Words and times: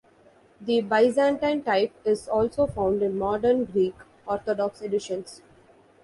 The 0.59 0.81
Byzantine 0.81 1.61
type 1.61 1.93
is 2.05 2.27
also 2.27 2.65
found 2.65 3.03
in 3.03 3.19
modern 3.19 3.65
Greek 3.65 3.93
Orthodox 4.25 4.81
editions. 4.81 5.43